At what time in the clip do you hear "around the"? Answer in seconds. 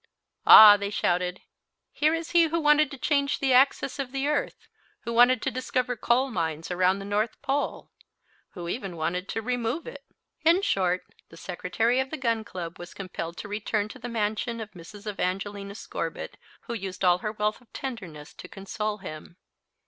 6.71-7.05